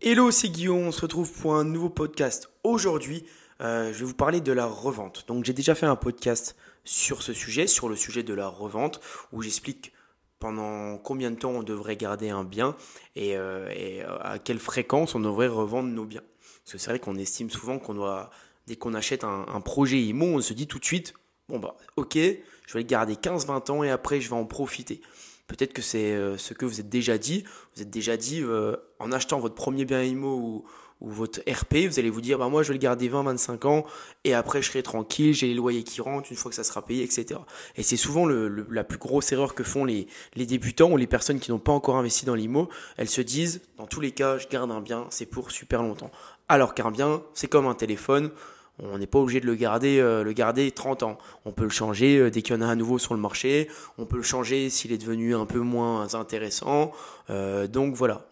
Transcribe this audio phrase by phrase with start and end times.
[0.00, 2.50] Hello, c'est Guillaume, on se retrouve pour un nouveau podcast.
[2.62, 3.24] Aujourd'hui,
[3.60, 5.24] euh, je vais vous parler de la revente.
[5.26, 9.00] Donc j'ai déjà fait un podcast sur ce sujet, sur le sujet de la revente,
[9.32, 9.92] où j'explique
[10.38, 12.76] pendant combien de temps on devrait garder un bien
[13.16, 16.22] et, euh, euh, à quelle fréquence on devrait revendre nos biens.
[16.62, 18.30] Parce que c'est vrai qu'on estime souvent qu'on doit,
[18.68, 21.12] dès qu'on achète un, un, projet IMO, on se dit tout de suite,
[21.48, 25.00] bon bah ok, je vais le garder 15-20 ans et après je vais en profiter.
[25.48, 27.42] Peut-être que c'est euh, ce que vous êtes déjà dit.
[27.74, 30.64] Vous êtes déjà dit, euh, en achetant votre premier bien IMO ou,
[31.00, 33.86] votre RP, vous allez vous dire, bah moi je vais le garder 20-25 ans
[34.24, 36.84] et après je serai tranquille, j'ai les loyers qui rentrent une fois que ça sera
[36.84, 37.38] payé, etc.
[37.76, 41.38] Et c'est souvent la plus grosse erreur que font les, les débutants ou les personnes
[41.38, 42.68] qui n'ont pas encore investi dans l'IMO.
[42.96, 46.10] Elles se disent, dans tous les cas, je garde un bien, c'est pour super longtemps.
[46.48, 48.32] Alors qu'un bien, c'est comme un téléphone.
[48.80, 51.18] On n'est pas obligé de le garder, euh, le garder 30 ans.
[51.44, 53.68] On peut le changer euh, dès qu'il y en a un nouveau sur le marché.
[53.98, 56.92] On peut le changer s'il est devenu un peu moins intéressant.
[57.30, 58.28] Euh, donc voilà.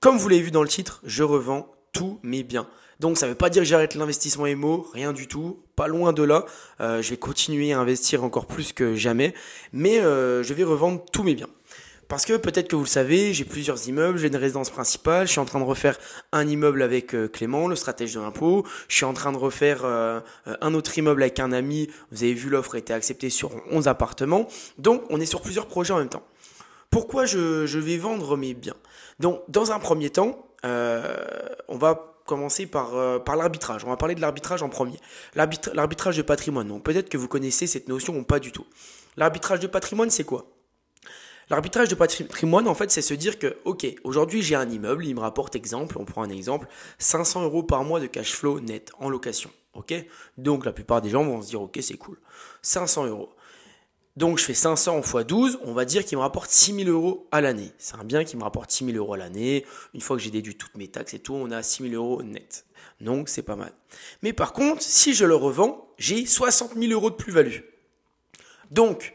[0.00, 2.66] Comme vous l'avez vu dans le titre, je revends tous mes biens.
[3.00, 6.12] Donc ça ne veut pas dire que j'arrête l'investissement émo, rien du tout, pas loin
[6.12, 6.44] de là.
[6.80, 9.34] Euh, je vais continuer à investir encore plus que jamais,
[9.72, 11.48] mais euh, je vais revendre tous mes biens.
[12.08, 15.32] Parce que peut-être que vous le savez, j'ai plusieurs immeubles, j'ai une résidence principale, je
[15.32, 15.98] suis en train de refaire
[16.32, 19.84] un immeuble avec euh, Clément, le stratège de l'impôt, je suis en train de refaire
[19.84, 20.20] euh,
[20.60, 23.88] un autre immeuble avec un ami, vous avez vu l'offre a été acceptée sur 11
[23.88, 26.24] appartements, donc on est sur plusieurs projets en même temps.
[26.94, 28.76] Pourquoi je, vais vendre mes biens?
[29.18, 31.16] Donc dans un premier temps, euh,
[31.66, 33.84] on va commencer par, euh, par l'arbitrage.
[33.84, 34.98] On va parler de l'arbitrage en premier.
[35.34, 36.68] L'arbitrage de patrimoine.
[36.68, 38.64] Donc peut-être que vous connaissez cette notion ou pas du tout.
[39.16, 40.46] L'arbitrage de patrimoine, c'est quoi?
[41.50, 45.14] L'arbitrage de patrimoine, en fait, c'est se dire que, ok, aujourd'hui j'ai un immeuble, il
[45.14, 46.66] me rapporte exemple, on prend un exemple,
[46.98, 49.50] 500 euros par mois de cash flow net en location.
[49.74, 49.92] Ok?
[50.38, 52.18] Donc la plupart des gens vont se dire, ok, c'est cool.
[52.62, 53.30] 500 euros.
[54.16, 57.40] Donc je fais 500 x 12, on va dire qu'il me rapporte 6000 euros à
[57.40, 57.72] l'année.
[57.78, 59.66] C'est un bien qui me rapporte 6000 euros à l'année.
[59.92, 62.64] Une fois que j'ai déduit toutes mes taxes et tout, on a 6000 euros net.
[63.00, 63.72] Donc c'est pas mal.
[64.22, 67.62] Mais par contre, si je le revends, j'ai 60 000 euros de plus-value.
[68.70, 69.14] Donc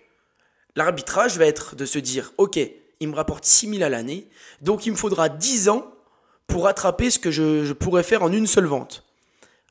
[0.80, 2.58] l'arbitrage va être de se dire, ok,
[3.02, 4.28] il me rapporte 6000 à l'année,
[4.62, 5.92] donc il me faudra 10 ans
[6.48, 9.04] pour rattraper ce que je, pourrais faire en une seule vente.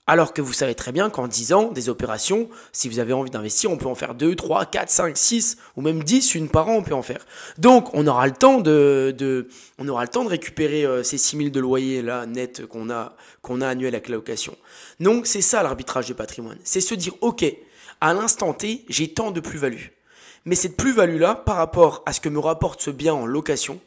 [0.07, 3.31] Alors que vous savez très bien qu'en 10 ans, des opérations, si vous avez envie
[3.31, 6.69] d'investir, on peut en faire 2, 3, 4, 5, 6 ou même 10, une par
[6.69, 7.27] an, on peut en faire.
[7.57, 9.49] Donc, on aura le temps de, de
[9.79, 12.91] on aura le temps de récupérer euh, ces 6 000 de loyer là net qu'on
[12.91, 14.57] a qu'on a annuel avec la location.
[15.01, 16.59] Donc, c'est ça l'arbitrage de patrimoine.
[16.65, 17.45] C'est se dire OK,
[18.03, 19.89] à l'instant T, j'ai tant de plus-value.
[20.45, 23.81] Mais cette plus-value là par rapport à ce que me rapporte ce bien en location,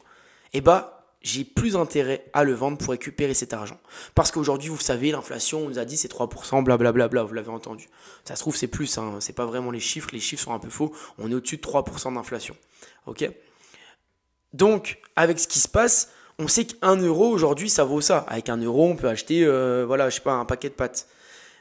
[0.52, 0.86] eh ben
[1.22, 3.78] j'ai plus intérêt à le vendre pour récupérer cet argent.
[4.14, 7.50] Parce qu'aujourd'hui, vous savez, l'inflation, on nous a dit c'est 3%, blablabla, bla, vous l'avez
[7.50, 7.88] entendu.
[8.24, 10.58] Ça se trouve, c'est plus, hein, c'est pas vraiment les chiffres, les chiffres sont un
[10.58, 12.56] peu faux, on est au-dessus de 3% d'inflation.
[13.06, 13.30] Ok?
[14.52, 18.18] Donc, avec ce qui se passe, on sait qu'un euro aujourd'hui, ça vaut ça.
[18.28, 21.06] Avec un euro, on peut acheter, euh, voilà, je sais pas, un paquet de pâtes.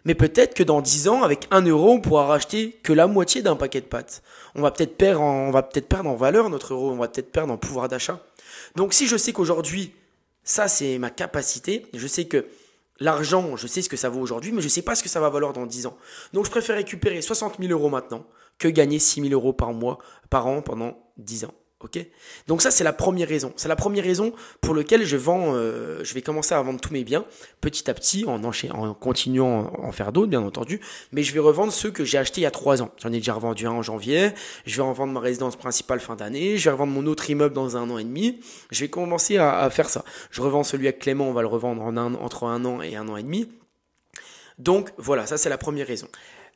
[0.06, 3.42] Mais peut-être que dans 10 ans, avec 1 euro, on pourra racheter que la moitié
[3.42, 4.24] d'un paquet de pâtes.
[4.56, 8.20] On va peut-être perdre en, valeur notre euro, on va peut-être perdre en pouvoir d'achat.
[8.76, 9.94] Donc si je sais qu'aujourd'hui,
[10.44, 12.48] ça c'est ma capacité, je sais que
[13.00, 15.10] l'argent, je sais ce que ça vaut aujourd'hui, mais je ne sais pas ce que
[15.10, 15.98] ça va valoir dans 10 ans.
[16.34, 18.26] Donc je préfère récupérer 60 000 euros maintenant
[18.58, 21.54] que gagner 6 000 euros par mois, par an pendant 10 ans.
[21.84, 22.00] Ok
[22.48, 23.54] Donc ça c'est la première raison.
[23.56, 26.94] C'est la première raison pour laquelle je vends, euh, je vais commencer à vendre tous
[26.94, 27.26] mes biens
[27.60, 30.80] petit à petit en, en continuant à en faire d'autres bien entendu,
[31.12, 32.92] mais je vais revendre ceux que j'ai achetés il y a trois ans.
[32.98, 34.32] J'en ai déjà revendu un en janvier,
[34.66, 37.78] je vais revendre ma résidence principale fin d'année, je vais revendre mon autre immeuble dans
[37.78, 38.40] un an et demi.
[38.70, 40.04] Je vais commencer à, à faire ça.
[40.30, 42.96] Je revends celui avec Clément, on va le revendre en un, entre un an et
[42.96, 43.50] un an et demi.
[44.60, 46.08] Donc voilà, ça c'est la première raison.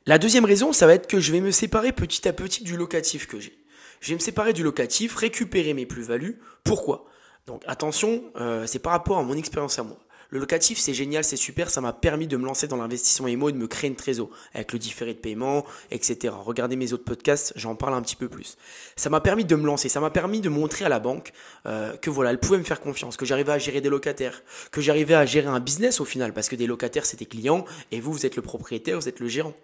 [0.06, 2.76] La deuxième raison, ça va être que je vais me séparer petit à petit du
[2.76, 3.58] locatif que j'ai
[4.00, 6.40] je vais me séparer du locatif, récupérer mes plus-values.
[6.64, 7.06] Pourquoi?
[7.46, 9.98] Donc attention, euh, c'est par rapport à mon expérience à moi.
[10.30, 13.48] Le locatif, c'est génial, c'est super, ça m'a permis de me lancer dans l'investissement IMO
[13.48, 16.34] et de me créer une trésor avec le différé de paiement, etc.
[16.44, 18.56] Regardez mes autres podcasts, j'en parle un petit peu plus.
[18.96, 21.32] Ça m'a permis de me lancer, ça m'a permis de montrer à la banque
[21.66, 24.80] euh, que voilà, elle pouvait me faire confiance, que j'arrivais à gérer des locataires, que
[24.80, 28.00] j'arrivais à gérer un business au final, parce que des locataires, c'est des clients et
[28.00, 29.54] vous, vous êtes le propriétaire, vous êtes le gérant.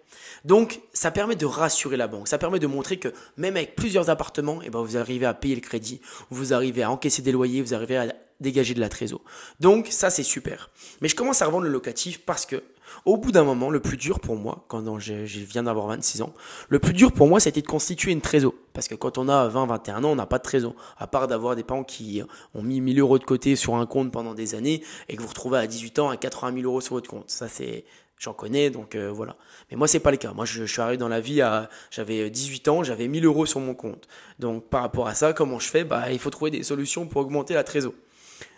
[0.45, 4.09] Donc, ça permet de rassurer la banque, ça permet de montrer que même avec plusieurs
[4.09, 7.61] appartements, eh ben, vous arrivez à payer le crédit, vous arrivez à encaisser des loyers,
[7.61, 9.21] vous arrivez à dégager de la trésor.
[9.59, 10.69] Donc ça c'est super.
[11.01, 12.63] Mais je commence à revendre le locatif parce que
[13.05, 16.33] au bout d'un moment, le plus dur pour moi, quand je, viens d'avoir 26 ans,
[16.69, 18.53] le plus dur pour moi, c'était de constituer une trésor.
[18.73, 20.75] Parce que quand on a 20, 21 ans, on n'a pas de trésor.
[20.97, 22.21] À part d'avoir des parents qui
[22.53, 25.27] ont mis 1000 euros de côté sur un compte pendant des années et que vous
[25.27, 27.29] retrouvez à 18 ans à 80 000 euros sur votre compte.
[27.29, 27.85] Ça, c'est,
[28.19, 29.35] j'en connais, donc euh, voilà.
[29.69, 30.33] Mais moi, c'est pas le cas.
[30.33, 33.59] Moi, je, suis arrivé dans la vie à, j'avais 18 ans, j'avais 1000 euros sur
[33.59, 34.07] mon compte.
[34.39, 35.83] Donc, par rapport à ça, comment je fais?
[35.83, 37.93] Bah, il faut trouver des solutions pour augmenter la trésor.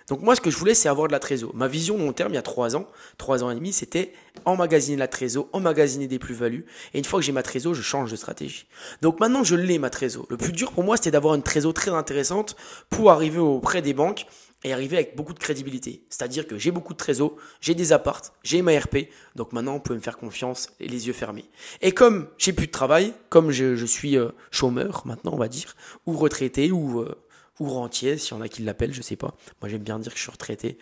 [0.07, 1.51] Donc moi, ce que je voulais, c'est avoir de la trésor.
[1.55, 2.87] Ma vision long terme, il y a trois ans,
[3.17, 4.13] trois ans et demi, c'était
[4.45, 6.65] emmagasiner la trésor, emmagasiner des plus-values.
[6.93, 8.67] Et une fois que j'ai ma trésor, je change de stratégie.
[9.01, 10.25] Donc maintenant, je l'ai, ma trésor.
[10.29, 12.55] Le plus dur pour moi, c'était d'avoir une trésor très intéressante
[12.89, 14.27] pour arriver auprès des banques
[14.65, 16.03] et arriver avec beaucoup de crédibilité.
[16.09, 19.79] C'est-à-dire que j'ai beaucoup de trésor, j'ai des appartes, j'ai ma RP, donc maintenant on
[19.79, 21.45] peut me faire confiance et les yeux fermés.
[21.81, 25.75] Et comme j'ai plus de travail, comme je, suis euh, chômeur maintenant on va dire,
[26.07, 27.15] ou retraité, ou euh,
[27.59, 29.33] ou rentier, s'il y en a qui l'appellent, je sais pas.
[29.61, 30.77] Moi, j'aime bien dire que je suis retraité.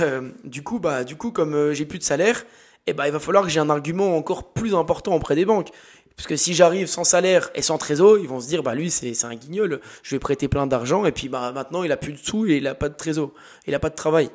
[0.00, 2.44] Euh, du coup, bah, du coup, comme euh, j'ai plus de salaire,
[2.86, 5.70] eh ben, il va falloir que j'ai un argument encore plus important auprès des banques.
[6.16, 8.90] Parce que si j'arrive sans salaire et sans trésor, ils vont se dire, bah lui,
[8.90, 12.12] c'est un guignol, je vais prêter plein d'argent, et puis bah maintenant, il a plus
[12.12, 13.32] de sous et il a pas de trésor,
[13.66, 14.30] il a pas de travail.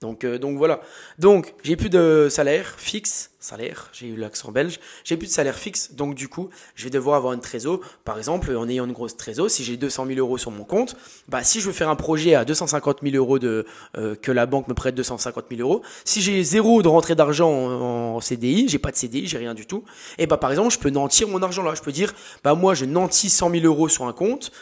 [0.00, 0.80] Donc, euh, donc voilà.
[1.18, 5.56] Donc, j'ai plus de salaire fixe, salaire, j'ai eu l'accent belge, j'ai plus de salaire
[5.56, 7.80] fixe, donc du coup, je vais devoir avoir une trésor.
[8.04, 10.96] Par exemple, en ayant une grosse trésor, si j'ai 200 000 euros sur mon compte,
[11.28, 13.66] bah si je veux faire un projet à 250 000 euros de
[13.96, 17.50] euh, que la banque me prête 250 000 euros, si j'ai zéro de rentrée d'argent
[17.50, 19.84] en, CDI, j'ai pas de CDI, j'ai rien du tout,
[20.18, 21.74] et bah par exemple, je peux nantir mon argent là.
[21.74, 22.12] Je peux dire,
[22.44, 24.52] bah moi, je nantis 100 000 euros sur un compte.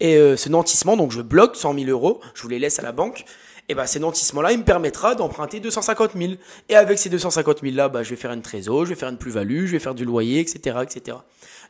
[0.00, 2.82] Et euh, ce nantissement, donc je bloque 100 000 euros, je vous les laisse à
[2.82, 3.24] la banque,
[3.68, 6.34] et ben ces nantissements-là, il me permettra d'emprunter 250 000.
[6.68, 9.18] Et avec ces 250 000 là, je vais faire une trésor, je vais faire une
[9.18, 11.18] plus-value, je vais faire du loyer, etc., etc.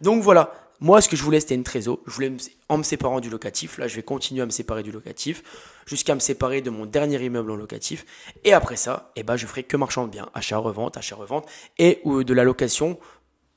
[0.01, 0.53] Donc voilà.
[0.81, 2.01] Moi, ce que je voulais, c'était une trésor.
[2.05, 2.33] Je voulais,
[2.69, 5.43] en me séparant du locatif, là, je vais continuer à me séparer du locatif,
[5.87, 8.05] jusqu'à me séparer de mon dernier immeuble en locatif.
[8.43, 11.49] Et après ça, eh ben, je ferai que marchand de biens, achat, revente, achat, revente,
[11.79, 12.99] et ou de la location,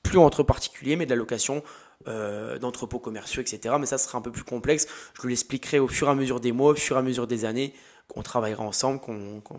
[0.04, 1.64] plus entre particuliers, mais de la location
[2.08, 3.76] euh, d'entrepôts commerciaux, etc.
[3.80, 4.88] Mais ça sera un peu plus complexe.
[5.16, 7.26] Je vous l'expliquerai au fur et à mesure des mois, au fur et à mesure
[7.26, 7.74] des années
[8.08, 9.02] qu'on travaillera ensemble,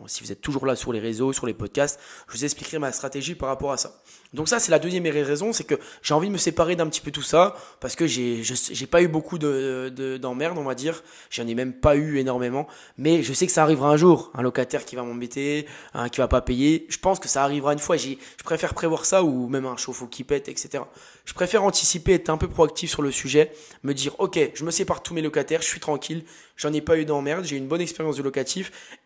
[0.07, 2.93] si vous êtes toujours là sur les réseaux, sur les podcasts, je vous expliquerai ma
[2.93, 4.01] stratégie par rapport à ça.
[4.35, 7.01] Donc ça, c'est la deuxième raison, c'est que j'ai envie de me séparer d'un petit
[7.01, 8.43] peu tout ça, parce que j'ai,
[8.91, 11.03] pas eu beaucoup de, de, d'emmerdes, on va dire.
[11.31, 12.67] J'en ai même pas eu énormément,
[12.99, 14.31] mais je sais que ça arrivera un jour.
[14.35, 16.87] Un locataire qui va m'embêter, un qui va pas payer.
[16.91, 17.97] Je pense que ça arrivera une fois.
[17.97, 20.85] Je préfère prévoir ça, ou même un chauffe-eau qui pète, etc.
[21.25, 23.53] Je préfère anticiper, être un peu proactif sur le sujet,
[23.83, 26.25] me dire, ok, je me sépare tous mes locataires, je suis tranquille,
[26.57, 28.23] j'en ai pas eu d'emmerde, j'ai une bonne expérience de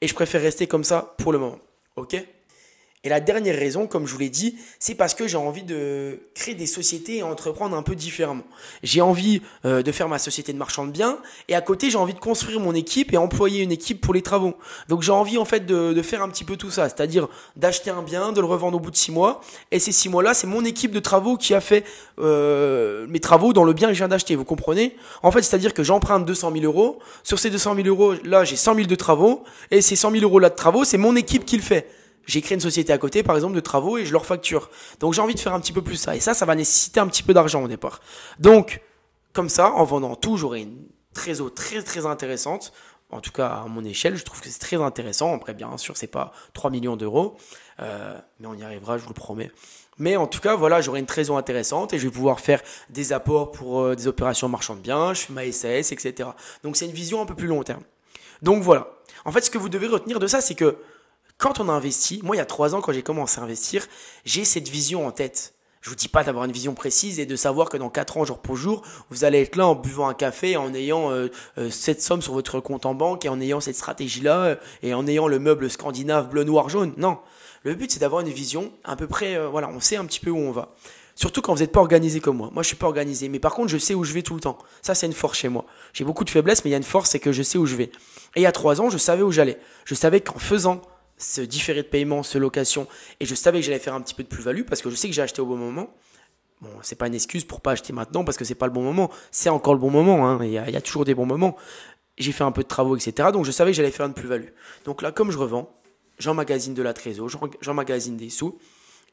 [0.01, 1.59] et je préfère rester comme ça pour le moment.
[1.97, 2.17] Ok?
[3.05, 6.21] Et la dernière raison, comme je vous l'ai dit, c'est parce que j'ai envie de
[6.35, 8.45] créer des sociétés et entreprendre un peu différemment.
[8.85, 11.19] J'ai envie euh, de faire ma société de marchand de biens
[11.49, 14.23] et à côté j'ai envie de construire mon équipe et employer une équipe pour les
[14.23, 14.55] travaux.
[14.89, 17.27] Donc j'ai envie en fait de, de, faire un petit peu tout ça, c'est-à-dire
[17.57, 19.41] d'acheter un bien, de le revendre au bout de six mois
[19.73, 21.85] et ces six mois-là c'est mon équipe de travaux qui a fait
[22.21, 24.37] euh, mes travaux dans le bien que je viens d'acheter.
[24.37, 24.97] Vous comprenez?
[25.25, 27.01] En fait c'est-à-dire que j'emprunte 200 000 euros.
[27.25, 30.23] Sur ces 200 000 euros là j'ai 100 000 de travaux et ces 100 000
[30.23, 31.89] euros là de travaux c'est mon équipe qui le fait
[32.27, 34.71] j'ai créé une société à côté, par exemple, de travaux et je leur facture.
[35.01, 36.17] Donc j'ai envie de faire un petit peu plus ça.
[36.17, 38.01] Et ça, ça va nécessiter un petit peu d'argent au départ.
[38.39, 38.81] Donc,
[39.33, 40.79] comme ça, en vendant tout, j'aurai une
[41.15, 42.73] trésor très très intéressante.
[43.11, 45.35] En tout cas, à mon échelle, je trouve que c'est très intéressant.
[45.35, 47.37] Après, bien sûr, c'est pas 3 millions d'euros.
[47.81, 49.51] Euh, mais on y arrivera, je vous le promets.
[49.99, 53.13] Mais en tout cas, voilà, j'aurai une trésor intéressante et je vais pouvoir faire des
[53.13, 56.31] apports pour euh, des opérations marchandes de biens, je fais ma SAS, etc.
[56.65, 57.83] Donc c'est une vision un peu plus long terme.
[58.41, 58.89] Donc voilà.
[59.27, 60.79] En fait, ce que vous devez retenir de ça, c'est que
[61.43, 63.89] quand on a investi, moi il y a trois ans quand j'ai commencé à investir,
[64.25, 65.55] j'ai cette vision en tête.
[65.81, 68.25] Je vous dis pas d'avoir une vision précise et de savoir que dans quatre ans,
[68.25, 71.69] jour pour jour, vous allez être là en buvant un café, en ayant euh, euh,
[71.69, 75.05] cette somme sur votre compte en banque et en ayant cette stratégie-là euh, et en
[75.09, 76.93] ayant le meuble scandinave bleu, noir, jaune.
[76.97, 77.19] Non.
[77.65, 80.31] Le but, c'est d'avoir une vision à peu près, voilà, on sait un petit peu
[80.31, 80.73] où on va.
[81.17, 82.51] Surtout quand vous n'êtes pas organisé comme moi.
[82.53, 83.29] Moi, je suis pas organisé.
[83.29, 84.59] Mais par contre, je sais où je vais tout le temps.
[84.81, 85.65] Ça, c'est une force chez moi.
[85.93, 87.67] J'ai beaucoup de faiblesses, mais il y a une force, c'est que je sais où
[87.67, 87.91] je vais.
[88.35, 89.59] Et il y a trois ans, je savais où j'allais.
[89.85, 90.81] Je savais qu'en faisant
[91.23, 92.87] ce différé de paiement, ce location,
[93.21, 95.09] et je savais que j'allais faire un petit peu de plus-value parce que je sais
[95.09, 95.95] que j'ai acheté au bon moment.
[96.61, 98.83] Bon, c'est pas une excuse pour pas acheter maintenant parce que c'est pas le bon
[98.83, 99.11] moment.
[99.31, 100.39] C'est encore le bon moment, hein.
[100.45, 101.57] il, y a, toujours des bons moments.
[102.19, 103.31] J'ai fait un peu de travaux, etc.
[103.33, 104.51] Donc je savais que j'allais faire une plus-value.
[104.85, 105.73] Donc là, comme je revends,
[106.19, 107.29] j'emmagasine de la trésor,
[107.61, 108.59] j'emmagasine des sous,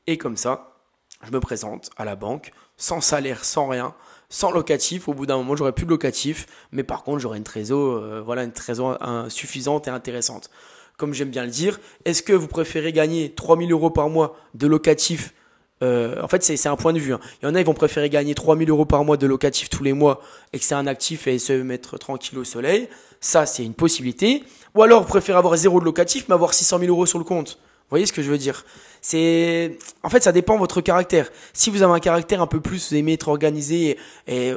[0.06, 0.76] et comme ça,
[1.24, 3.96] je me présente à la banque, sans salaire, sans rien,
[4.30, 5.08] sans locatif.
[5.08, 8.22] Au bout d'un moment, j'aurai plus de locatif, mais par contre, j'aurai une trésor, euh,
[8.22, 8.98] voilà, une trésor
[9.30, 10.50] suffisante et intéressante
[11.00, 11.80] comme j'aime bien le dire.
[12.06, 15.34] Est-ce que vous préférez gagner 3000 euros par mois de locatif
[15.82, 17.14] euh, en fait, c'est un point de vue.
[17.14, 17.22] Hein.
[17.42, 19.82] Il y en a, ils vont préférer gagner 3000 euros par mois de locatif tous
[19.82, 22.90] les mois et que c'est un actif et se mettre tranquille au soleil.
[23.22, 24.44] Ça, c'est une possibilité.
[24.76, 27.24] Ou alors, vous préférez avoir zéro de locatif mais avoir 600 000 euros sur le
[27.24, 27.52] compte.
[27.52, 28.66] Vous voyez ce que je veux dire?
[29.02, 31.32] C'est, en fait, ça dépend de votre caractère.
[31.54, 34.54] Si vous avez un caractère un peu plus, vous aimez être organisé et, et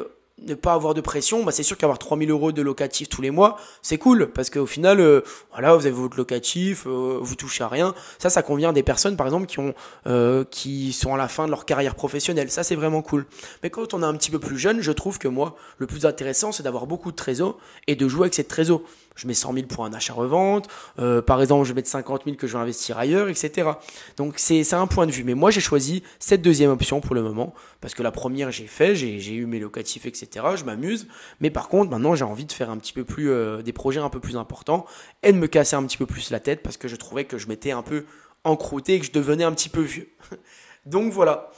[0.47, 3.31] ne pas avoir de pression, bah c'est sûr qu'avoir 3000 euros de locatif tous les
[3.31, 5.23] mois, c'est cool parce qu'au final, euh,
[5.53, 7.95] voilà, vous avez votre locatif, euh, vous touchez à rien.
[8.19, 9.75] Ça, ça convient à des personnes, par exemple, qui ont,
[10.07, 12.51] euh, qui sont à la fin de leur carrière professionnelle.
[12.51, 13.27] Ça, c'est vraiment cool.
[13.63, 16.07] Mais quand on est un petit peu plus jeune, je trouve que moi, le plus
[16.07, 18.83] intéressant, c'est d'avoir beaucoup de trésors et de jouer avec cette trésor.
[19.17, 20.69] Je mets 100 000 pour un achat-revente.
[20.99, 23.71] Euh, par exemple, je vais mettre 50 000 que je vais investir ailleurs, etc.
[24.17, 25.25] Donc c'est un point de vue.
[25.25, 27.55] Mais moi, j'ai choisi cette deuxième option pour le moment.
[27.81, 30.47] Parce que la première, j'ai fait, j'ai eu mes locatifs, etc.
[30.57, 31.07] Je m'amuse.
[31.41, 34.01] Mais par contre, maintenant, j'ai envie de faire un petit peu plus euh, des projets
[34.01, 34.87] un peu plus importants
[35.23, 37.39] et de me casser un petit peu plus la tête parce que je trouvais que
[37.39, 38.05] je m'étais un peu
[38.45, 40.09] encrouté et que je devenais un petit peu vieux.
[40.87, 41.51] Donc voilà.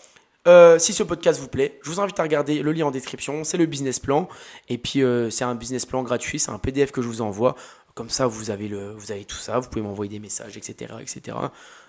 [0.46, 3.44] Euh, si ce podcast vous plaît, je vous invite à regarder le lien en description.
[3.44, 4.28] C'est le business plan.
[4.68, 6.38] Et puis, euh, c'est un business plan gratuit.
[6.38, 7.54] C'est un PDF que je vous envoie.
[7.94, 9.58] Comme ça, vous avez, le, vous avez tout ça.
[9.58, 11.36] Vous pouvez m'envoyer des messages, etc., etc.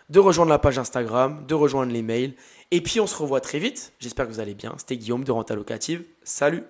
[0.10, 2.36] De rejoindre la page Instagram, de rejoindre les mails.
[2.72, 3.94] Et puis, on se revoit très vite.
[4.00, 4.74] J'espère que vous allez bien.
[4.78, 6.04] C'était Guillaume de Renta Locative.
[6.24, 6.64] Salut